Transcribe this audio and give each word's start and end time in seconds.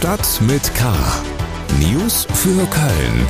Stadt 0.00 0.40
mit 0.40 0.74
K. 0.74 0.94
News 1.78 2.26
für 2.32 2.66
Köln. 2.68 3.26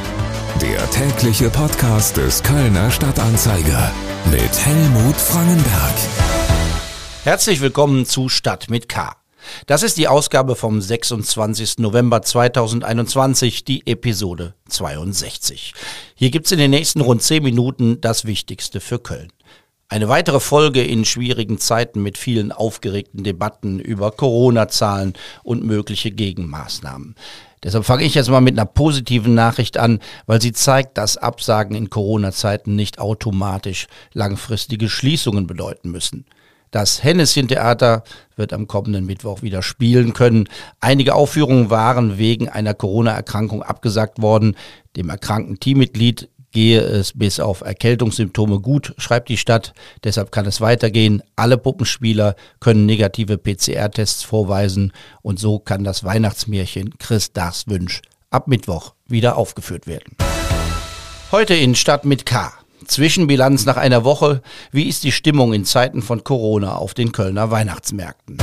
Der 0.62 0.89
tägliche 0.93 1.50
Podcast 1.50 2.17
des 2.17 2.45
Kölner 2.45 2.93
Stadtanzeiger 2.93 3.93
mit 4.30 4.64
Helmut 4.64 5.17
Frangenberg. 5.17 5.95
Herzlich 7.25 7.61
willkommen 7.61 8.06
zu 8.06 8.29
Stadt 8.29 8.71
mit 8.71 8.88
K. 8.88 9.17
Das 9.67 9.83
ist 9.83 9.96
die 9.96 10.06
Ausgabe 10.06 10.55
vom 10.55 10.80
26. 10.80 11.79
November 11.79 12.23
2021, 12.23 13.64
die 13.64 13.84
Episode 13.89 14.55
62. 14.68 15.75
Hier 16.14 16.30
gibt's 16.30 16.52
in 16.52 16.61
den 16.61 16.71
nächsten 16.71 17.00
rund 17.00 17.21
10 17.21 17.43
Minuten 17.43 18.00
das 18.00 18.27
Wichtigste 18.27 18.79
für 18.79 19.00
Köln. 19.00 19.32
Eine 19.93 20.09
weitere 20.09 20.38
Folge 20.38 20.84
in 20.84 21.04
schwierigen 21.04 21.59
Zeiten 21.59 22.00
mit 22.00 22.16
vielen 22.16 22.52
aufgeregten 22.52 23.25
Debatten 23.25 23.80
über 23.80 24.12
Corona-Zahlen 24.12 25.14
und 25.43 25.64
mögliche 25.64 26.12
Gegenmaßnahmen. 26.12 27.16
Deshalb 27.65 27.84
fange 27.84 28.05
ich 28.05 28.15
jetzt 28.15 28.30
mal 28.30 28.41
mit 28.41 28.56
einer 28.56 28.66
positiven 28.66 29.34
Nachricht 29.34 29.79
an, 29.79 29.98
weil 30.27 30.41
sie 30.41 30.52
zeigt, 30.52 30.96
dass 30.96 31.16
Absagen 31.16 31.74
in 31.74 31.91
Corona-Zeiten 31.91 32.77
nicht 32.77 33.01
automatisch 33.01 33.88
langfristige 34.12 34.88
Schließungen 34.88 35.48
bedeuten 35.48 35.91
müssen. 35.91 36.24
Das 36.70 37.02
Henneschen-Theater 37.02 38.04
wird 38.37 38.52
am 38.52 38.68
kommenden 38.68 39.07
Mittwoch 39.07 39.43
wieder 39.43 39.60
spielen 39.60 40.12
können. 40.12 40.48
Einige 40.79 41.16
Aufführungen 41.16 41.68
waren 41.68 42.16
wegen 42.16 42.48
einer 42.48 42.74
Corona-Erkrankung 42.74 43.65
abgesagt 43.65 44.23
worden. 44.23 44.54
Dem 44.95 45.10
erkrankten 45.10 45.59
Teammitglied 45.59 46.29
gehe 46.52 46.80
es 46.80 47.12
bis 47.12 47.40
auf 47.40 47.60
Erkältungssymptome 47.60 48.60
gut, 48.60 48.95
schreibt 48.98 49.28
die 49.28 49.36
Stadt. 49.36 49.72
Deshalb 50.04 50.32
kann 50.32 50.46
es 50.46 50.60
weitergehen. 50.60 51.23
Alle 51.36 51.59
Puppenspieler 51.59 52.36
können 52.60 52.86
negative 52.86 53.38
PCR-Tests 53.38 54.23
vorweisen 54.23 54.92
und 55.23 55.38
so 55.38 55.59
kann 55.59 55.84
das 55.84 56.04
Weihnachtsmärchen 56.04 56.98
Chris 56.98 57.32
Dachs 57.32 57.66
Wünsch 57.66 58.02
ab 58.30 58.46
Mittwoch 58.48 58.95
wieder 59.07 59.37
aufgeführt 59.37 59.87
werden. 59.87 60.16
Heute 61.32 61.54
in 61.54 61.74
Stadt 61.74 62.04
mit 62.04 62.26
K. 62.26 62.52
Zwischenbilanz 62.87 63.66
nach 63.66 63.76
einer 63.76 64.04
Woche. 64.04 64.42
Wie 64.72 64.88
ist 64.88 65.04
die 65.04 65.12
Stimmung 65.12 65.53
in 65.53 65.64
Zeiten 65.64 66.03
von 66.03 66.25
Corona 66.25 66.75
auf 66.76 66.94
den 66.94 67.12
Kölner 67.12 67.50
Weihnachtsmärkten? 67.50 68.38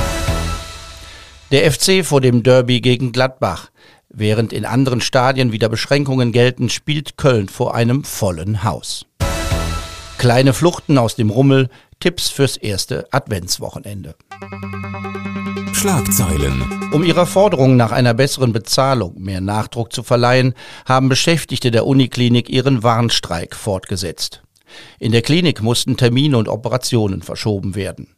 Der 1.50 1.70
FC 1.70 2.04
vor 2.04 2.20
dem 2.20 2.42
Derby 2.42 2.80
gegen 2.80 3.12
Gladbach. 3.12 3.70
Während 4.10 4.52
in 4.52 4.64
anderen 4.64 5.00
Stadien 5.00 5.52
wieder 5.52 5.68
Beschränkungen 5.68 6.32
gelten, 6.32 6.70
spielt 6.70 7.16
Köln 7.18 7.48
vor 7.48 7.74
einem 7.74 8.04
vollen 8.04 8.64
Haus. 8.64 9.04
Kleine 10.16 10.52
Fluchten 10.52 10.98
aus 10.98 11.14
dem 11.14 11.30
Rummel, 11.30 11.68
Tipps 12.00 12.28
fürs 12.28 12.56
erste 12.56 13.06
Adventswochenende. 13.12 14.16
Schlagzeilen. 15.72 16.90
Um 16.92 17.04
ihrer 17.04 17.26
Forderung 17.26 17.76
nach 17.76 17.92
einer 17.92 18.14
besseren 18.14 18.52
Bezahlung 18.52 19.20
mehr 19.20 19.40
Nachdruck 19.40 19.92
zu 19.92 20.02
verleihen, 20.02 20.54
haben 20.86 21.08
Beschäftigte 21.08 21.70
der 21.70 21.86
Uniklinik 21.86 22.48
ihren 22.48 22.82
Warnstreik 22.82 23.54
fortgesetzt. 23.54 24.42
In 24.98 25.12
der 25.12 25.22
Klinik 25.22 25.62
mussten 25.62 25.96
Termine 25.96 26.36
und 26.36 26.48
Operationen 26.48 27.22
verschoben 27.22 27.74
werden. 27.74 28.08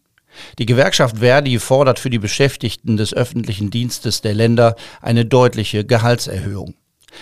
Die 0.59 0.67
Gewerkschaft 0.67 1.19
Verdi 1.19 1.59
fordert 1.59 1.99
für 1.99 2.11
die 2.11 2.19
Beschäftigten 2.19 2.97
des 2.97 3.15
öffentlichen 3.15 3.71
Dienstes 3.71 4.21
der 4.21 4.35
Länder 4.35 4.77
eine 5.01 5.25
deutliche 5.25 5.85
Gehaltserhöhung. 5.85 6.75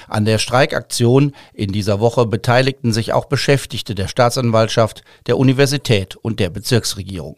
An 0.06 0.24
der 0.24 0.38
Streikaktion 0.38 1.32
in 1.54 1.72
dieser 1.72 2.00
Woche 2.00 2.26
beteiligten 2.26 2.92
sich 2.92 3.12
auch 3.12 3.24
Beschäftigte 3.26 3.94
der 3.94 4.08
Staatsanwaltschaft, 4.08 5.02
der 5.26 5.38
Universität 5.38 6.16
und 6.16 6.40
der 6.40 6.50
Bezirksregierung. 6.50 7.36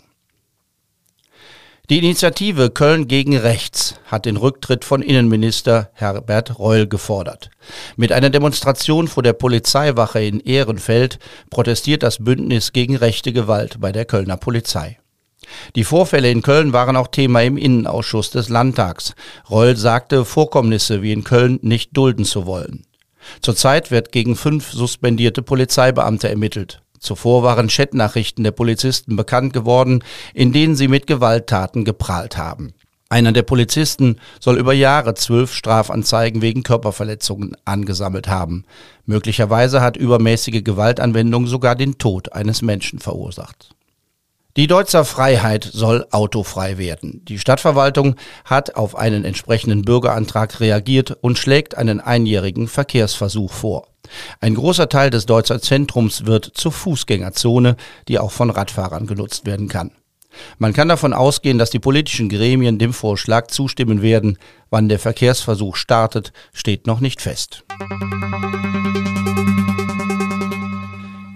Die 1.91 1.99
Initiative 1.99 2.71
Köln 2.71 3.09
gegen 3.09 3.37
Rechts 3.37 3.97
hat 4.05 4.25
den 4.25 4.37
Rücktritt 4.37 4.85
von 4.85 5.03
Innenminister 5.03 5.91
Herbert 5.95 6.57
Reul 6.57 6.87
gefordert. 6.87 7.51
Mit 7.97 8.13
einer 8.13 8.31
Demonstration 8.31 9.09
vor 9.09 9.25
der 9.25 9.33
Polizeiwache 9.33 10.23
in 10.23 10.39
Ehrenfeld 10.39 11.19
protestiert 11.51 12.05
das 12.05 12.23
Bündnis 12.23 12.73
gegen 12.73 12.95
rechte 12.95 13.33
Gewalt 13.33 13.81
bei 13.81 13.91
der 13.91 14.05
Kölner 14.05 14.37
Polizei. 14.37 15.00
Die 15.77 15.85
Vorfälle 15.85 16.31
in 16.31 16.43
Köln 16.43 16.73
waren 16.73 16.97
auch 16.97 17.09
Thema 17.09 17.43
im 17.43 17.57
Innenausschuss 17.57 18.31
des 18.31 18.49
Landtags. 18.49 19.15
Reul 19.51 19.77
sagte, 19.77 20.25
Vorkommnisse 20.25 21.03
wie 21.03 21.13
in 21.13 21.25
Köln 21.25 21.59
nicht 21.63 21.97
dulden 21.97 22.25
zu 22.25 22.47
wollen. 22.47 22.85
Zurzeit 23.41 23.91
wird 23.91 24.13
gegen 24.13 24.37
fünf 24.37 24.71
suspendierte 24.73 25.43
Polizeibeamte 25.43 26.29
ermittelt. 26.29 26.83
Zuvor 26.99 27.43
waren 27.43 27.69
Chatnachrichten 27.69 28.45
der 28.45 28.51
Polizisten 28.51 29.17
bekannt 29.17 29.53
geworden, 29.53 30.05
in 30.35 30.53
denen 30.53 30.77
sie 30.77 30.89
mit 30.89 31.07
Gewalttaten 31.07 31.85
geprahlt 31.85 32.37
haben. 32.37 32.75
Einer 33.09 33.33
der 33.33 33.43
Polizisten 33.43 34.21
soll 34.39 34.59
über 34.59 34.73
Jahre 34.73 35.15
zwölf 35.15 35.53
Strafanzeigen 35.53 36.43
wegen 36.43 36.63
Körperverletzungen 36.63 37.57
angesammelt 37.65 38.29
haben. 38.29 38.65
Möglicherweise 39.05 39.81
hat 39.81 39.97
übermäßige 39.97 40.63
Gewaltanwendung 40.63 41.49
sogar 41.49 41.75
den 41.75 41.99
Tod 41.99 42.33
eines 42.33 42.63
Menschen 42.63 43.01
verursacht. 43.01 43.75
Die 44.57 44.67
Deutzer 44.67 45.05
Freiheit 45.05 45.69
soll 45.73 46.07
autofrei 46.11 46.77
werden. 46.77 47.25
Die 47.25 47.39
Stadtverwaltung 47.39 48.17
hat 48.45 48.75
auf 48.75 48.97
einen 48.97 49.25
entsprechenden 49.25 49.83
Bürgerantrag 49.83 50.59
reagiert 50.59 51.17
und 51.21 51.39
schlägt 51.39 51.77
einen 51.77 52.01
einjährigen 52.01 52.67
Verkehrsversuch 52.67 53.53
vor. 53.53 53.87
Ein 54.41 54.57
großer 54.57 54.89
Teil 54.89 55.11
des 55.11 55.27
Deutzer 55.27 55.63
Zentrums 55.63 56.27
wird 56.27 56.51
zur 56.55 56.73
Fußgängerzone, 56.73 57.77
die 58.09 58.19
auch 58.19 58.33
von 58.33 58.51
Radfahrern 58.51 59.07
genutzt 59.07 59.47
werden 59.47 59.69
kann. 59.69 59.93
Man 60.59 60.73
kann 60.73 60.89
davon 60.89 61.13
ausgehen, 61.13 61.59
dass 61.59 61.71
die 61.71 61.79
politischen 61.79 62.29
Gremien 62.29 62.79
dem 62.79 62.93
Vorschlag 62.93 63.49
zustimmen 63.49 64.03
werden. 64.03 64.37
Wann 64.69 64.89
der 64.89 64.99
Verkehrsversuch 64.99 65.77
startet, 65.77 66.33
steht 66.53 66.89
noch 66.89 67.01
nicht 67.01 67.21
fest. 67.21 67.65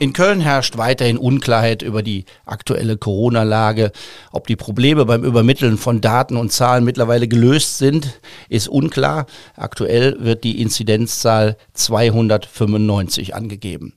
In 0.05 0.13
Köln 0.13 0.43
herrscht 0.43 0.77
weiterhin 0.77 1.17
Unklarheit 1.17 1.81
über 1.81 2.03
die 2.03 2.27
aktuelle 2.45 2.99
Corona-Lage. 2.99 3.91
Ob 4.33 4.47
die 4.47 4.55
Probleme 4.55 5.07
beim 5.07 5.25
Übermitteln 5.25 5.79
von 5.79 6.03
Daten 6.03 6.37
und 6.37 6.53
Zahlen 6.53 6.85
mittlerweile 6.85 7.27
gelöst 7.27 7.79
sind, 7.79 8.21
ist 8.51 8.69
unklar. 8.69 9.25
Aktuell 9.57 10.17
wird 10.19 10.45
die 10.45 10.61
Inzidenzzahl 10.61 11.57
295 11.73 13.35
angegeben. 13.35 13.95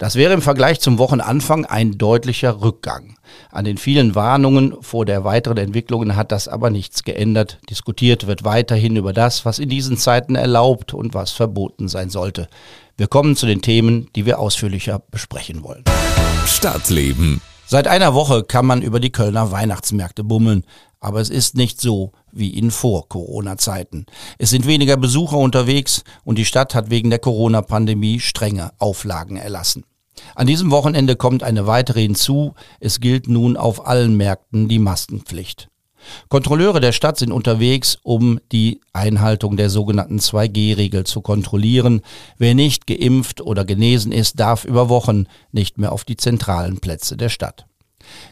Das 0.00 0.14
wäre 0.14 0.32
im 0.32 0.40
Vergleich 0.40 0.80
zum 0.80 0.96
Wochenanfang 0.96 1.66
ein 1.66 1.98
deutlicher 1.98 2.62
Rückgang. 2.62 3.18
An 3.50 3.66
den 3.66 3.76
vielen 3.76 4.14
Warnungen 4.14 4.74
vor 4.80 5.04
der 5.04 5.24
weiteren 5.24 5.58
Entwicklungen 5.58 6.16
hat 6.16 6.32
das 6.32 6.48
aber 6.48 6.70
nichts 6.70 7.04
geändert. 7.04 7.58
Diskutiert 7.68 8.26
wird 8.26 8.42
weiterhin 8.42 8.96
über 8.96 9.12
das, 9.12 9.44
was 9.44 9.58
in 9.58 9.68
diesen 9.68 9.98
Zeiten 9.98 10.36
erlaubt 10.36 10.94
und 10.94 11.12
was 11.12 11.32
verboten 11.32 11.86
sein 11.86 12.08
sollte. 12.08 12.48
Wir 12.96 13.08
kommen 13.08 13.36
zu 13.36 13.44
den 13.44 13.60
Themen, 13.60 14.08
die 14.16 14.24
wir 14.24 14.38
ausführlicher 14.38 15.02
besprechen 15.10 15.62
wollen. 15.62 15.84
Stadtleben. 16.46 17.42
Seit 17.66 17.86
einer 17.86 18.14
Woche 18.14 18.42
kann 18.42 18.64
man 18.64 18.80
über 18.80 19.00
die 19.00 19.12
Kölner 19.12 19.52
Weihnachtsmärkte 19.52 20.24
bummeln, 20.24 20.64
aber 20.98 21.20
es 21.20 21.28
ist 21.28 21.56
nicht 21.56 21.78
so 21.78 22.12
wie 22.32 22.48
in 22.48 22.70
vor 22.70 23.06
Corona-Zeiten. 23.10 24.06
Es 24.38 24.48
sind 24.48 24.66
weniger 24.66 24.96
Besucher 24.96 25.36
unterwegs 25.36 26.04
und 26.24 26.38
die 26.38 26.46
Stadt 26.46 26.74
hat 26.74 26.88
wegen 26.88 27.10
der 27.10 27.18
Corona-Pandemie 27.18 28.18
strenge 28.18 28.70
Auflagen 28.78 29.36
erlassen. 29.36 29.84
An 30.34 30.46
diesem 30.46 30.70
Wochenende 30.70 31.16
kommt 31.16 31.42
eine 31.42 31.66
weitere 31.66 32.02
hinzu. 32.02 32.54
Es 32.80 33.00
gilt 33.00 33.28
nun 33.28 33.56
auf 33.56 33.86
allen 33.86 34.16
Märkten 34.16 34.68
die 34.68 34.78
Maskenpflicht. 34.78 35.68
Kontrolleure 36.28 36.80
der 36.80 36.92
Stadt 36.92 37.18
sind 37.18 37.32
unterwegs, 37.32 37.98
um 38.02 38.40
die 38.52 38.80
Einhaltung 38.92 39.56
der 39.56 39.70
sogenannten 39.70 40.18
2G-Regel 40.18 41.04
zu 41.04 41.20
kontrollieren. 41.20 42.00
Wer 42.38 42.54
nicht 42.54 42.86
geimpft 42.86 43.40
oder 43.40 43.64
genesen 43.64 44.12
ist, 44.12 44.40
darf 44.40 44.64
über 44.64 44.88
Wochen 44.88 45.26
nicht 45.52 45.78
mehr 45.78 45.92
auf 45.92 46.04
die 46.04 46.16
zentralen 46.16 46.80
Plätze 46.80 47.16
der 47.16 47.28
Stadt. 47.28 47.66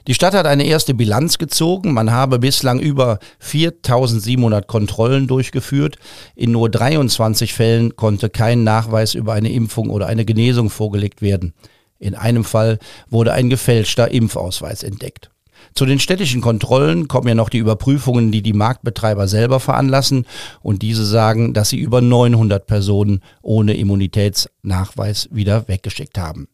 Die 0.06 0.15
Stadt 0.15 0.34
hat 0.34 0.47
eine 0.47 0.65
erste 0.65 0.94
Bilanz 0.94 1.38
gezogen. 1.38 1.93
Man 1.93 2.10
habe 2.10 2.38
bislang 2.38 2.81
über 2.81 3.19
4700 3.38 4.66
Kontrollen 4.66 5.26
durchgeführt. 5.26 5.99
In 6.35 6.52
nur 6.52 6.70
23 6.70 7.52
Fällen 7.52 7.94
konnte 7.94 8.31
kein 8.31 8.64
Nachweis 8.64 9.14
über 9.14 9.35
eine 9.35 9.52
Impfung 9.52 9.90
oder 9.90 10.06
eine 10.06 10.25
Genesung 10.25 10.70
vorgelegt 10.70 11.23
werden. 11.23 11.52
In 11.99 12.15
einem 12.15 12.45
Fall 12.45 12.79
wurde 13.11 13.33
ein 13.33 13.50
gefälschter 13.50 14.11
Impfausweis 14.11 14.83
entdeckt. 14.83 15.31
Zu 15.75 15.87
den 15.87 16.00
städtischen 16.00 16.41
Kontrollen 16.41 17.09
kommen 17.09 17.29
ja 17.29 17.35
noch 17.35 17.49
die 17.49 17.59
Überprüfungen, 17.59 18.33
die 18.33 18.43
die 18.43 18.53
Marktbetreiber 18.53 19.29
selber 19.29 19.61
veranlassen. 19.61 20.27
Und 20.61 20.83
diese 20.83 21.05
sagen, 21.05 21.55
dass 21.55 21.71
sie 21.71 21.79
über 21.79 22.00
900 22.00 22.67
Personen 22.67 23.23
ohne 23.43 23.75
Immunitätsnachweis 23.75 25.29
wieder 25.33 25.69
weggeschickt 25.69 26.19
haben. 26.19 26.49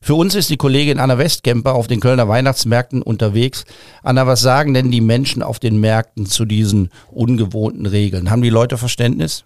Für 0.00 0.14
uns 0.14 0.36
ist 0.36 0.48
die 0.48 0.56
Kollegin 0.56 1.00
Anna 1.00 1.18
Westkemper 1.18 1.74
auf 1.74 1.88
den 1.88 2.00
Kölner 2.00 2.28
Weihnachtsmärkten 2.28 3.02
unterwegs. 3.02 3.64
Anna, 4.02 4.26
was 4.26 4.40
sagen 4.40 4.74
denn 4.74 4.92
die 4.92 5.00
Menschen 5.00 5.42
auf 5.42 5.58
den 5.58 5.80
Märkten 5.80 6.26
zu 6.26 6.44
diesen 6.44 6.90
ungewohnten 7.10 7.86
Regeln? 7.86 8.30
Haben 8.30 8.42
die 8.42 8.50
Leute 8.50 8.78
Verständnis? 8.78 9.44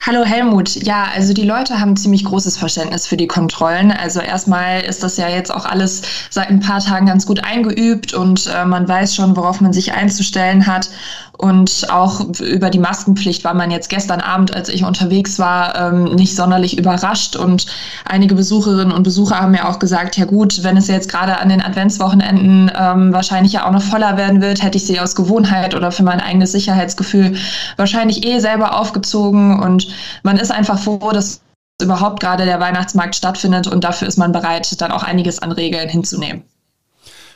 Hallo 0.00 0.22
Helmut. 0.22 0.74
Ja, 0.82 1.06
also 1.14 1.32
die 1.32 1.44
Leute 1.44 1.80
haben 1.80 1.96
ziemlich 1.96 2.24
großes 2.24 2.58
Verständnis 2.58 3.06
für 3.06 3.16
die 3.16 3.26
Kontrollen. 3.26 3.90
Also 3.90 4.20
erstmal 4.20 4.82
ist 4.82 5.02
das 5.02 5.16
ja 5.16 5.28
jetzt 5.28 5.50
auch 5.52 5.64
alles 5.64 6.02
seit 6.28 6.50
ein 6.50 6.60
paar 6.60 6.80
Tagen 6.80 7.06
ganz 7.06 7.24
gut 7.24 7.42
eingeübt 7.42 8.12
und 8.12 8.46
äh, 8.46 8.66
man 8.66 8.86
weiß 8.86 9.14
schon, 9.14 9.34
worauf 9.34 9.62
man 9.62 9.72
sich 9.72 9.94
einzustellen 9.94 10.66
hat. 10.66 10.90
Und 11.36 11.88
auch 11.90 12.20
über 12.40 12.70
die 12.70 12.78
Maskenpflicht 12.78 13.42
war 13.42 13.54
man 13.54 13.70
jetzt 13.70 13.88
gestern 13.88 14.20
Abend, 14.20 14.54
als 14.54 14.68
ich 14.68 14.84
unterwegs 14.84 15.38
war, 15.40 15.74
ähm, 15.74 16.04
nicht 16.14 16.36
sonderlich 16.36 16.78
überrascht. 16.78 17.34
Und 17.34 17.66
einige 18.04 18.36
Besucherinnen 18.36 18.92
und 18.92 19.02
Besucher 19.02 19.40
haben 19.40 19.50
mir 19.50 19.68
auch 19.68 19.80
gesagt, 19.80 20.16
ja 20.16 20.26
gut, 20.26 20.62
wenn 20.62 20.76
es 20.76 20.86
jetzt 20.86 21.08
gerade 21.08 21.38
an 21.40 21.48
den 21.48 21.60
Adventswochenenden 21.60 22.70
ähm, 22.78 23.12
wahrscheinlich 23.12 23.52
ja 23.54 23.66
auch 23.66 23.72
noch 23.72 23.82
voller 23.82 24.16
werden 24.16 24.42
wird, 24.42 24.62
hätte 24.62 24.78
ich 24.78 24.86
sie 24.86 25.00
aus 25.00 25.16
Gewohnheit 25.16 25.74
oder 25.74 25.90
für 25.90 26.04
mein 26.04 26.20
eigenes 26.20 26.52
Sicherheitsgefühl 26.52 27.36
wahrscheinlich 27.76 28.24
eh 28.24 28.38
selber 28.38 28.78
aufgezogen. 28.78 29.60
Und 29.60 29.83
man 30.22 30.38
ist 30.38 30.50
einfach 30.50 30.78
froh, 30.78 31.10
dass 31.12 31.40
überhaupt 31.82 32.20
gerade 32.20 32.44
der 32.44 32.60
Weihnachtsmarkt 32.60 33.16
stattfindet 33.16 33.66
und 33.66 33.84
dafür 33.84 34.08
ist 34.08 34.16
man 34.16 34.32
bereit, 34.32 34.80
dann 34.80 34.92
auch 34.92 35.02
einiges 35.02 35.40
an 35.40 35.52
Regeln 35.52 35.88
hinzunehmen 35.88 36.44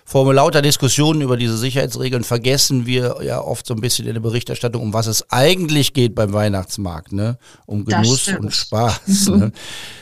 vor 0.09 0.33
lauter 0.33 0.63
Diskussionen 0.63 1.21
über 1.21 1.37
diese 1.37 1.59
Sicherheitsregeln 1.59 2.25
vergessen 2.25 2.87
wir 2.87 3.19
ja 3.23 3.43
oft 3.43 3.67
so 3.67 3.75
ein 3.75 3.83
bisschen 3.83 4.07
in 4.07 4.15
der 4.15 4.23
Berichterstattung, 4.23 4.81
um 4.81 4.95
was 4.95 5.07
es 5.07 5.31
eigentlich 5.31 5.93
geht 5.93 6.15
beim 6.15 6.33
Weihnachtsmarkt, 6.33 7.13
ne? 7.13 7.37
Um 7.67 7.85
Genuss 7.85 8.27
und 8.29 8.55
Spaß. 8.55 9.29
ne? 9.29 9.53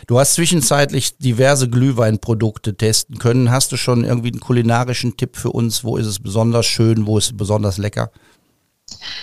Du 0.06 0.20
hast 0.20 0.34
zwischenzeitlich 0.34 1.18
diverse 1.18 1.68
Glühweinprodukte 1.68 2.76
testen 2.76 3.18
können. 3.18 3.50
Hast 3.50 3.72
du 3.72 3.76
schon 3.76 4.04
irgendwie 4.04 4.28
einen 4.28 4.38
kulinarischen 4.38 5.16
Tipp 5.16 5.36
für 5.36 5.50
uns? 5.50 5.82
Wo 5.82 5.96
ist 5.96 6.06
es 6.06 6.20
besonders 6.20 6.66
schön? 6.66 7.08
Wo 7.08 7.18
ist 7.18 7.26
es 7.26 7.36
besonders 7.36 7.76
lecker? 7.76 8.12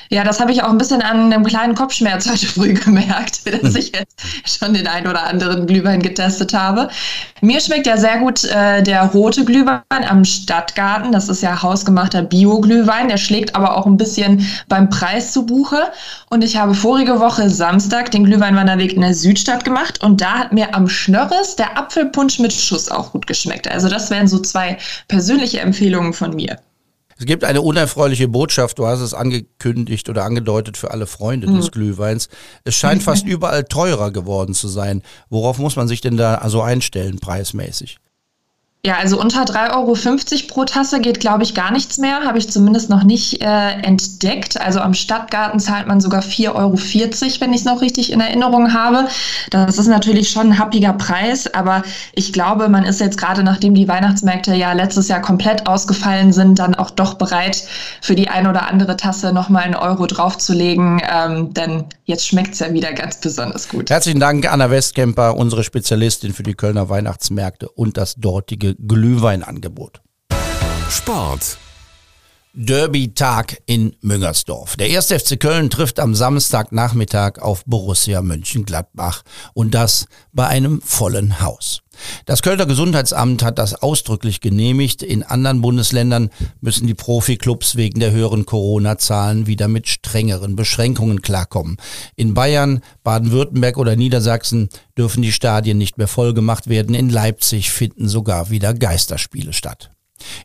Ja, 0.09 0.23
das 0.23 0.39
habe 0.39 0.51
ich 0.51 0.61
auch 0.61 0.69
ein 0.69 0.77
bisschen 0.77 1.01
an 1.01 1.33
einem 1.33 1.43
kleinen 1.43 1.73
Kopfschmerz 1.73 2.29
heute 2.29 2.45
früh 2.45 2.73
gemerkt, 2.73 3.41
dass 3.63 3.75
ich 3.75 3.93
jetzt 3.95 4.21
schon 4.45 4.73
den 4.73 4.85
ein 4.85 5.07
oder 5.07 5.23
anderen 5.23 5.65
Glühwein 5.65 6.01
getestet 6.01 6.53
habe. 6.53 6.89
Mir 7.41 7.59
schmeckt 7.59 7.87
ja 7.87 7.97
sehr 7.97 8.19
gut 8.19 8.43
äh, 8.43 8.83
der 8.83 9.03
rote 9.05 9.43
Glühwein 9.43 9.81
am 9.89 10.23
Stadtgarten. 10.23 11.11
Das 11.11 11.29
ist 11.29 11.41
ja 11.41 11.61
hausgemachter 11.61 12.21
Bio-Glühwein. 12.21 13.07
Der 13.07 13.17
schlägt 13.17 13.55
aber 13.55 13.75
auch 13.75 13.85
ein 13.85 13.97
bisschen 13.97 14.45
beim 14.67 14.89
Preis 14.89 15.31
zu 15.31 15.45
Buche. 15.45 15.91
Und 16.29 16.43
ich 16.43 16.57
habe 16.57 16.75
vorige 16.75 17.19
Woche 17.19 17.49
Samstag 17.49 18.11
den 18.11 18.25
Glühweinwanderweg 18.25 18.93
in 18.93 19.01
der 19.01 19.15
Südstadt 19.15 19.65
gemacht. 19.65 20.03
Und 20.03 20.21
da 20.21 20.37
hat 20.37 20.53
mir 20.53 20.75
am 20.75 20.87
Schnörres 20.87 21.55
der 21.55 21.77
Apfelpunsch 21.77 22.39
mit 22.39 22.53
Schuss 22.53 22.89
auch 22.89 23.13
gut 23.13 23.25
geschmeckt. 23.25 23.67
Also 23.67 23.89
das 23.89 24.11
wären 24.11 24.27
so 24.27 24.39
zwei 24.39 24.77
persönliche 25.07 25.59
Empfehlungen 25.59 26.13
von 26.13 26.35
mir. 26.35 26.59
Es 27.23 27.27
gibt 27.27 27.45
eine 27.45 27.61
unerfreuliche 27.61 28.27
Botschaft, 28.27 28.79
du 28.79 28.85
hast 28.85 28.99
es 28.99 29.13
angekündigt 29.13 30.09
oder 30.09 30.25
angedeutet 30.25 30.75
für 30.75 30.91
alle 30.91 31.07
Freunde 31.07 31.47
mhm. 31.47 31.55
des 31.55 31.71
Glühweins. 31.71 32.27
Es 32.65 32.75
scheint 32.75 33.01
fast 33.03 33.25
überall 33.25 33.63
teurer 33.63 34.11
geworden 34.11 34.53
zu 34.53 34.67
sein. 34.67 35.01
Worauf 35.29 35.57
muss 35.57 35.77
man 35.77 35.87
sich 35.87 36.01
denn 36.01 36.17
da 36.17 36.35
also 36.35 36.61
einstellen, 36.61 37.19
preismäßig? 37.19 37.99
Ja, 38.85 38.97
also 38.97 39.17
unter 39.17 39.43
3,50 39.43 39.71
Euro 39.77 40.47
pro 40.49 40.65
Tasse 40.65 40.99
geht, 40.99 41.21
glaube 41.21 41.43
ich, 41.43 41.55
gar 41.55 41.71
nichts 41.71 41.99
mehr. 41.99 42.25
Habe 42.25 42.37
ich 42.37 42.49
zumindest 42.49 42.89
noch 42.89 43.03
nicht 43.03 43.41
äh, 43.41 43.71
entdeckt. 43.81 44.59
Also 44.59 44.81
am 44.81 44.93
Stadtgarten 44.93 45.61
zahlt 45.61 45.87
man 45.87 46.01
sogar 46.01 46.21
4,40 46.21 46.53
Euro, 46.53 46.73
wenn 46.73 47.53
ich 47.53 47.61
es 47.61 47.65
noch 47.65 47.79
richtig 47.79 48.11
in 48.11 48.19
Erinnerung 48.19 48.73
habe. 48.73 49.07
Das 49.51 49.77
ist 49.77 49.87
natürlich 49.87 50.31
schon 50.31 50.47
ein 50.47 50.59
happiger 50.59 50.91
Preis, 50.91 51.47
aber 51.53 51.83
ich 52.11 52.33
glaube, 52.33 52.67
man 52.67 52.83
ist 52.83 52.99
jetzt 52.99 53.17
gerade, 53.17 53.41
nachdem 53.41 53.73
die 53.73 53.87
Weihnachtsmärkte 53.87 54.53
ja 54.53 54.73
letztes 54.73 55.07
Jahr 55.07 55.21
komplett 55.21 55.65
ausgefallen 55.65 56.33
sind, 56.33 56.59
dann 56.59 56.75
auch 56.75 56.89
doch 56.89 57.13
bereit, 57.13 57.63
für 58.01 58.15
die 58.15 58.27
ein 58.27 58.47
oder 58.47 58.67
andere 58.67 58.97
Tasse 58.97 59.31
nochmal 59.31 59.63
einen 59.63 59.75
Euro 59.75 60.07
draufzulegen. 60.07 61.01
Ähm, 61.09 61.53
denn 61.53 61.85
jetzt 62.05 62.27
schmeckt 62.27 62.53
es 62.53 62.59
ja 62.59 62.73
wieder 62.73 62.93
ganz 62.93 63.19
besonders 63.19 63.67
gut. 63.69 63.89
Herzlichen 63.89 64.19
Dank, 64.19 64.51
Anna 64.51 64.69
Westkemper, 64.69 65.37
unsere 65.37 65.63
Spezialistin 65.63 66.33
für 66.33 66.43
die 66.43 66.53
Kölner 66.53 66.89
Weihnachtsmärkte 66.89 67.69
und 67.69 67.97
das 67.97 68.15
dortige 68.15 68.75
Glühweinangebot. 68.75 70.01
Sport. 70.89 71.57
Derby-Tag 72.55 73.63
in 73.65 73.95
Müngersdorf. 74.01 74.75
Der 74.75 74.95
1. 74.95 75.07
FC 75.07 75.39
Köln 75.39 75.71
trifft 75.71 75.99
am 75.99 76.13
Samstagnachmittag 76.13 77.39
auf 77.39 77.65
Borussia 77.65 78.21
Mönchengladbach 78.21 79.23
und 79.55 79.73
das 79.73 80.05
bei 80.33 80.47
einem 80.47 80.79
vollen 80.81 81.41
Haus. 81.41 81.82
Das 82.25 82.41
Kölner 82.41 82.65
Gesundheitsamt 82.65 83.43
hat 83.43 83.57
das 83.57 83.75
ausdrücklich 83.75 84.41
genehmigt. 84.41 85.01
In 85.01 85.23
anderen 85.23 85.61
Bundesländern 85.61 86.29
müssen 86.61 86.87
die 86.87 86.93
Profiklubs 86.93 87.75
wegen 87.75 87.99
der 87.99 88.11
höheren 88.11 88.45
Corona-Zahlen 88.45 89.47
wieder 89.47 89.67
mit 89.67 89.87
strengeren 89.87 90.55
Beschränkungen 90.55 91.21
klarkommen. 91.21 91.77
In 92.15 92.33
Bayern, 92.33 92.81
Baden-Württemberg 93.03 93.77
oder 93.77 93.95
Niedersachsen 93.95 94.69
dürfen 94.97 95.21
die 95.21 95.31
Stadien 95.31 95.77
nicht 95.77 95.97
mehr 95.97 96.07
vollgemacht 96.07 96.67
werden. 96.67 96.95
In 96.95 97.09
Leipzig 97.09 97.71
finden 97.71 98.07
sogar 98.07 98.49
wieder 98.49 98.73
Geisterspiele 98.73 99.53
statt. 99.53 99.92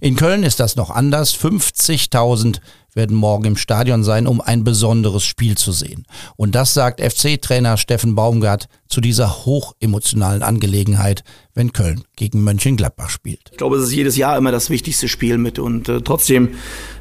In 0.01 0.17
Köln 0.17 0.43
ist 0.43 0.61
das 0.61 0.77
noch 0.77 0.91
anders. 0.91 1.35
50.000 1.37 2.61
werden 2.95 3.17
morgen 3.17 3.45
im 3.45 3.57
Stadion 3.57 4.03
sein, 4.03 4.27
um 4.27 4.41
ein 4.41 4.65
besonderes 4.65 5.25
Spiel 5.25 5.57
zu 5.57 5.73
sehen. 5.73 6.05
Und 6.37 6.55
das 6.55 6.75
sagt 6.75 7.01
FC-Trainer 7.01 7.77
Steffen 7.77 8.15
Baumgart 8.15 8.67
zu 8.89 9.01
dieser 9.01 9.47
hochemotionalen 9.47 10.43
Angelegenheit, 10.43 11.23
wenn 11.55 11.73
Köln 11.73 12.03
gegen 12.17 12.43
Mönchengladbach 12.43 13.11
spielt. 13.11 13.51
Ich 13.53 13.59
glaube, 13.59 13.77
es 13.77 13.85
ist 13.85 13.93
jedes 13.93 14.17
Jahr 14.17 14.37
immer 14.37 14.51
das 14.51 14.69
wichtigste 14.69 15.07
Spiel 15.07 15.39
mit 15.39 15.59
und 15.59 15.89
äh, 15.89 16.01
trotzdem 16.01 16.51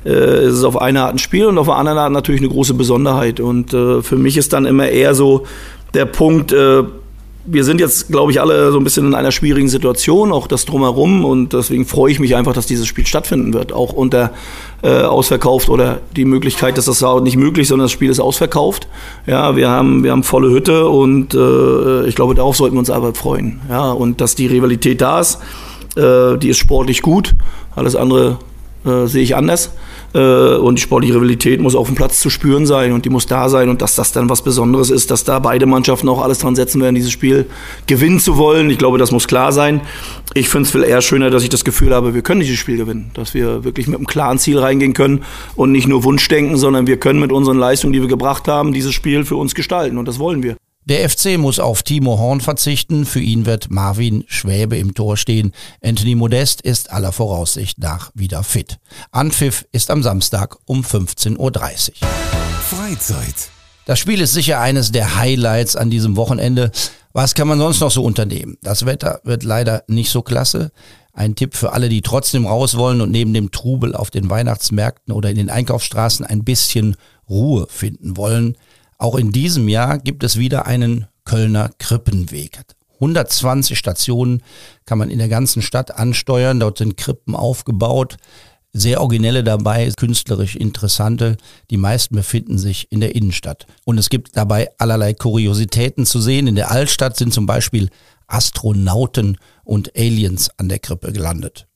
äh, 0.06 0.46
ist 0.46 0.54
es 0.54 0.64
auf 0.64 0.80
eine 0.80 1.02
Art 1.04 1.16
ein 1.16 1.20
Spiel 1.20 1.48
und 1.48 1.58
auf 1.58 1.68
der 1.68 1.76
anderen 1.76 1.98
Art 1.98 2.12
natürlich 2.12 2.42
eine 2.42 2.50
große 2.50 2.76
Besonderheit. 2.76 3.40
Und 3.40 3.74
äh, 3.74 4.02
für 4.04 4.18
mich 4.18 4.38
ist 4.38 4.54
dann 4.54 4.66
immer 4.66 4.90
eher 4.90 5.16
so 5.16 5.48
der 5.94 6.06
Punkt, 6.06 6.52
äh, 6.52 6.84
wir 7.48 7.64
sind 7.64 7.80
jetzt, 7.80 8.10
glaube 8.10 8.32
ich, 8.32 8.42
alle 8.42 8.72
so 8.72 8.78
ein 8.78 8.84
bisschen 8.84 9.08
in 9.08 9.16
einer 9.16 9.32
schwierigen 9.32 9.70
Situation, 9.70 10.32
auch 10.32 10.48
das 10.48 10.66
drumherum. 10.66 11.24
Und 11.26 11.54
deswegen 11.54 11.86
freue 11.86 12.12
ich 12.12 12.20
mich 12.20 12.36
einfach, 12.36 12.54
dass 12.54 12.66
dieses 12.66 12.86
Spiel 12.88 13.08
stattfinden 13.08 13.54
wird. 13.54 13.72
Auch 13.72 13.94
unter 13.94 14.32
äh, 14.84 15.02
ausverkauft 15.02 15.70
oder 15.70 16.02
die 16.16 16.26
Möglichkeit, 16.26 16.78
dass 16.78 16.86
das 16.86 17.04
nicht 17.22 17.38
möglich, 17.38 17.68
sondern 17.68 17.86
das 17.86 17.92
Spiel 17.92 18.10
ist 18.10 18.20
ausverkauft. 18.20 18.88
Ja, 19.26 19.56
wir 19.56 19.70
haben, 19.70 20.04
wir 20.04 20.12
haben 20.12 20.24
volle 20.24 20.50
Hütte 20.50 20.88
und 20.88 21.34
äh, 21.34 22.06
ich 22.06 22.16
glaube, 22.16 22.36
darauf 22.36 22.58
sollten 22.58 22.76
wir 22.76 22.80
uns 22.80 22.90
aber 22.90 23.16
freuen. 23.16 23.62
Ja, 23.70 23.92
und 23.92 24.20
dass 24.22 24.36
die 24.36 24.48
Rivalität 24.48 25.02
da 25.02 25.22
ist, 25.22 25.40
äh, 25.96 26.38
die 26.38 26.50
ist 26.50 26.58
sportlich 26.58 27.02
gut. 27.02 27.34
Alles 27.76 27.96
andere 27.96 28.40
äh, 28.88 29.08
sehe 29.08 29.22
ich 29.22 29.36
anders. 29.36 29.72
Äh, 30.14 30.56
und 30.56 30.76
die 30.76 30.82
sportliche 30.82 31.16
Rivalität 31.16 31.60
muss 31.60 31.76
auf 31.76 31.88
dem 31.88 31.96
Platz 31.96 32.20
zu 32.22 32.30
spüren 32.30 32.66
sein 32.66 32.94
und 32.94 33.06
die 33.06 33.10
muss 33.10 33.26
da 33.26 33.50
sein 33.50 33.70
und 33.70 33.82
dass 33.82 33.96
das 33.96 34.12
dann 34.14 34.30
was 34.30 34.42
Besonderes 34.42 34.90
ist, 34.90 35.12
dass 35.12 35.24
da 35.24 35.40
beide 35.40 35.66
Mannschaften 35.66 36.08
auch 36.10 36.22
alles 36.22 36.40
dran 36.40 36.56
setzen 36.56 36.82
werden, 36.82 36.96
dieses 36.96 37.12
Spiel 37.12 37.46
gewinnen 37.86 38.20
zu 38.20 38.38
wollen. 38.38 38.70
Ich 38.70 38.78
glaube, 38.78 38.98
das 38.98 39.12
muss 39.12 39.28
klar 39.28 39.52
sein. 39.52 39.82
Ich 40.34 40.50
finde 40.50 40.68
es 40.68 40.72
viel 40.72 40.84
eher 40.84 41.02
schöner, 41.02 41.30
dass 41.30 41.44
ich 41.44 41.50
das 41.50 41.66
Gefühl 41.66 41.94
habe, 41.94 42.14
wir 42.14 42.22
können 42.22 42.42
dieses 42.42 42.58
Spiel 42.58 42.78
gewinnen, 42.78 43.12
dass 43.14 43.34
wir 43.34 43.64
wirklich 43.64 43.88
mit 43.88 43.98
einem 43.98 44.08
klaren 44.08 44.40
Ziel 44.40 44.60
reingehen 44.60 44.94
können 44.94 45.24
und 45.56 45.72
nicht 45.72 45.88
nur 45.88 46.04
Wunschdenken, 46.04 46.58
sondern 46.58 46.88
wir 46.88 46.98
können 46.98 47.20
mit 47.20 47.32
unseren 47.32 47.58
Leistungen, 47.58 47.94
die 47.94 48.02
wir 48.02 48.08
gebracht 48.08 48.48
haben, 48.48 48.74
dieses 48.74 48.94
Spiel 48.94 49.26
für 49.26 49.36
uns 49.36 49.56
gestalten 49.56 49.98
und 49.98 50.08
das 50.08 50.20
wollen 50.20 50.44
wir. 50.44 50.56
Der 50.90 51.10
FC 51.10 51.38
muss 51.38 51.60
auf 51.60 51.84
Timo 51.84 52.18
Horn 52.18 52.40
verzichten. 52.40 53.06
Für 53.06 53.20
ihn 53.20 53.46
wird 53.46 53.70
Marvin 53.70 54.24
Schwäbe 54.28 54.78
im 54.78 54.94
Tor 54.94 55.18
stehen. 55.18 55.52
Anthony 55.84 56.16
Modest 56.16 56.62
ist 56.62 56.92
aller 56.92 57.12
Voraussicht 57.12 57.78
nach 57.78 58.12
wieder 58.14 58.42
fit. 58.42 58.80
Anpfiff 59.12 59.66
ist 59.74 59.92
am 59.92 60.02
Samstag 60.02 60.56
um 60.64 60.84
15.30 60.84 61.40
Uhr. 61.40 62.08
Freizeit. 62.62 63.50
Das 63.84 64.00
Spiel 64.00 64.22
ist 64.22 64.32
sicher 64.32 64.62
eines 64.62 64.94
der 64.94 65.18
Highlights 65.18 65.76
an 65.76 65.90
diesem 65.90 66.16
Wochenende. 66.16 66.72
Was 67.12 67.36
kann 67.36 67.50
man 67.50 67.60
sonst 67.60 67.82
noch 67.82 67.92
so 67.92 68.02
unternehmen? 68.06 68.58
Das 68.62 68.86
Wetter 68.86 69.20
wird 69.26 69.44
leider 69.44 69.84
nicht 69.88 70.10
so 70.10 70.22
klasse. 70.22 70.72
Ein 71.12 71.36
Tipp 71.36 71.54
für 71.54 71.74
alle, 71.74 71.90
die 71.90 72.02
trotzdem 72.02 72.46
raus 72.46 72.78
wollen 72.78 73.02
und 73.02 73.12
neben 73.12 73.34
dem 73.34 73.52
Trubel 73.52 73.94
auf 73.94 74.10
den 74.10 74.30
Weihnachtsmärkten 74.30 75.14
oder 75.14 75.32
in 75.32 75.36
den 75.36 75.50
Einkaufsstraßen 75.50 76.26
ein 76.26 76.46
bisschen 76.46 76.96
Ruhe 77.30 77.68
finden 77.70 78.16
wollen. 78.16 78.56
Auch 78.98 79.16
in 79.16 79.32
diesem 79.32 79.68
Jahr 79.68 80.00
gibt 80.00 80.24
es 80.24 80.38
wieder 80.38 80.66
einen 80.66 81.08
Kölner 81.24 81.72
Krippenweg. 81.78 82.62
120 82.96 83.78
Stationen 83.78 84.42
kann 84.86 84.98
man 84.98 85.10
in 85.10 85.20
der 85.20 85.30
ganzen 85.30 85.62
Stadt 85.62 85.96
ansteuern. 85.96 86.60
Dort 86.60 86.80
sind 86.80 86.98
Krippen 86.98 87.36
aufgebaut. 87.36 88.18
Sehr 88.74 89.02
originelle 89.02 89.44
dabei, 89.44 89.92
künstlerisch 89.96 90.56
interessante. 90.56 91.38
Die 91.70 91.78
meisten 91.78 92.16
befinden 92.16 92.58
sich 92.58 92.92
in 92.92 93.00
der 93.00 93.16
Innenstadt. 93.16 93.66
Und 93.86 93.98
es 93.98 94.10
gibt 94.10 94.36
dabei 94.36 94.70
allerlei 94.78 95.14
Kuriositäten 95.14 96.06
zu 96.06 96.20
sehen. 96.20 96.48
In 96.48 96.56
der 96.56 96.72
Altstadt 96.72 97.18
sind 97.18 97.34
zum 97.34 97.46
Beispiel 97.46 97.90
Astronauten 98.28 99.38
und 99.64 99.96
Aliens 99.96 100.50
an 100.58 100.70
der 100.70 100.80
Krippe 100.80 101.14
gelandet. 101.14 101.68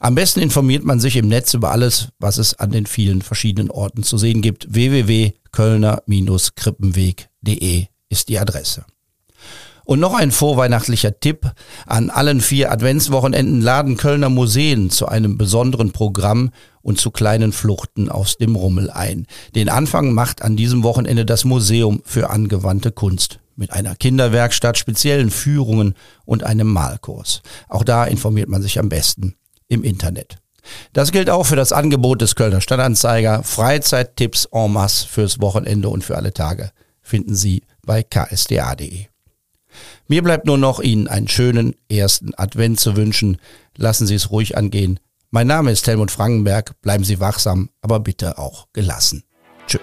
Am 0.00 0.14
besten 0.14 0.40
informiert 0.40 0.84
man 0.84 0.98
sich 0.98 1.16
im 1.16 1.28
Netz 1.28 1.54
über 1.54 1.70
alles, 1.70 2.08
was 2.18 2.38
es 2.38 2.54
an 2.54 2.70
den 2.70 2.86
vielen 2.86 3.22
verschiedenen 3.22 3.70
Orten 3.70 4.02
zu 4.02 4.18
sehen 4.18 4.40
gibt. 4.40 4.74
www.kölner-krippenweg.de 5.52 7.86
ist 8.08 8.28
die 8.28 8.38
Adresse. 8.38 8.84
Und 9.84 9.98
noch 9.98 10.14
ein 10.14 10.30
vorweihnachtlicher 10.30 11.18
Tipp. 11.18 11.50
An 11.86 12.10
allen 12.10 12.40
vier 12.40 12.70
Adventswochenenden 12.70 13.60
laden 13.60 13.96
Kölner 13.96 14.28
Museen 14.28 14.90
zu 14.90 15.08
einem 15.08 15.36
besonderen 15.36 15.90
Programm 15.90 16.50
und 16.80 17.00
zu 17.00 17.10
kleinen 17.10 17.52
Fluchten 17.52 18.08
aus 18.08 18.36
dem 18.36 18.54
Rummel 18.54 18.90
ein. 18.90 19.26
Den 19.56 19.68
Anfang 19.68 20.12
macht 20.12 20.42
an 20.42 20.56
diesem 20.56 20.84
Wochenende 20.84 21.24
das 21.24 21.44
Museum 21.44 22.02
für 22.04 22.30
angewandte 22.30 22.92
Kunst 22.92 23.40
mit 23.56 23.72
einer 23.72 23.96
Kinderwerkstatt, 23.96 24.78
speziellen 24.78 25.30
Führungen 25.30 25.94
und 26.24 26.44
einem 26.44 26.68
Malkurs. 26.68 27.42
Auch 27.68 27.82
da 27.82 28.04
informiert 28.04 28.48
man 28.48 28.62
sich 28.62 28.78
am 28.78 28.88
besten 28.88 29.34
im 29.66 29.82
Internet. 29.82 30.38
Das 30.92 31.12
gilt 31.12 31.30
auch 31.30 31.44
für 31.44 31.56
das 31.56 31.72
Angebot 31.72 32.20
des 32.20 32.34
Kölner 32.34 32.60
Stadtanzeiger. 32.60 33.42
Freizeittipps 33.42 34.46
en 34.52 34.72
masse 34.72 35.06
fürs 35.06 35.40
Wochenende 35.40 35.88
und 35.88 36.04
für 36.04 36.16
alle 36.16 36.32
Tage 36.32 36.70
finden 37.02 37.34
Sie 37.34 37.62
bei 37.84 38.02
ksda.de. 38.02 39.06
Mir 40.08 40.22
bleibt 40.22 40.46
nur 40.46 40.58
noch 40.58 40.80
Ihnen 40.80 41.08
einen 41.08 41.28
schönen 41.28 41.74
ersten 41.88 42.34
Advent 42.36 42.80
zu 42.80 42.96
wünschen. 42.96 43.38
Lassen 43.76 44.06
Sie 44.06 44.14
es 44.14 44.30
ruhig 44.30 44.56
angehen. 44.56 44.98
Mein 45.30 45.46
Name 45.46 45.70
ist 45.70 45.86
Helmut 45.86 46.10
Frankenberg. 46.10 46.80
Bleiben 46.82 47.04
Sie 47.04 47.20
wachsam, 47.20 47.70
aber 47.80 48.00
bitte 48.00 48.38
auch 48.38 48.66
gelassen. 48.72 49.22
Tschö. 49.66 49.78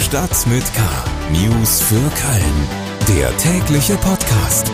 Stadt 0.00 0.46
mit 0.46 0.64
K. 0.74 0.82
News 1.30 1.80
für 1.80 1.94
Köln. 1.94 3.16
Der 3.18 3.36
tägliche 3.36 3.96
Podcast. 3.96 4.72